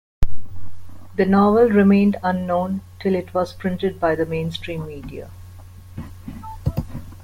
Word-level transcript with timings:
The 1.15 1.27
novel 1.27 1.69
remained 1.69 2.17
unknown 2.23 2.81
till 2.99 3.13
it 3.13 3.35
was 3.35 3.53
printed 3.53 3.99
by 3.99 4.15
the 4.15 4.25
mainstream 4.25 4.87
media. 4.87 5.29